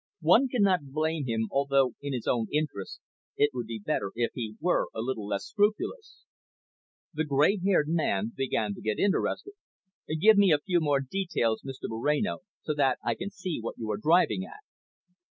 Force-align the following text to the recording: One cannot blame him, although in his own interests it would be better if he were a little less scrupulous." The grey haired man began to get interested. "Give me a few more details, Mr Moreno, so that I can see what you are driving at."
One 0.21 0.47
cannot 0.47 0.89
blame 0.91 1.27
him, 1.27 1.47
although 1.51 1.93
in 2.01 2.11
his 2.13 2.25
own 2.25 2.47
interests 2.51 3.01
it 3.37 3.51
would 3.53 3.67
be 3.67 3.77
better 3.85 4.11
if 4.15 4.31
he 4.33 4.55
were 4.59 4.87
a 4.95 4.99
little 4.99 5.27
less 5.27 5.45
scrupulous." 5.45 6.23
The 7.13 7.23
grey 7.23 7.59
haired 7.63 7.87
man 7.87 8.31
began 8.35 8.73
to 8.73 8.81
get 8.81 8.97
interested. 8.97 9.53
"Give 10.19 10.37
me 10.39 10.51
a 10.51 10.57
few 10.65 10.79
more 10.79 11.01
details, 11.01 11.61
Mr 11.61 11.83
Moreno, 11.87 12.39
so 12.63 12.73
that 12.73 12.97
I 13.05 13.13
can 13.13 13.29
see 13.29 13.59
what 13.61 13.77
you 13.77 13.91
are 13.91 13.97
driving 13.97 14.43
at." 14.43 14.61